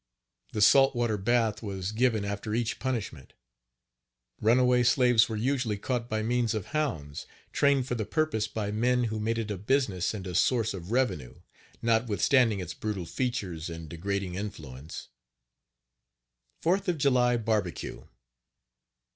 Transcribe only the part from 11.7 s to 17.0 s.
notwithstanding its brutal features and degrading influence. FOURTH OF